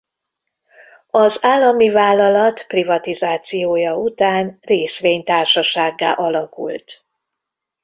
[1.11, 7.05] Az állami vállalat privatizációja után részvénytársasággá alakult.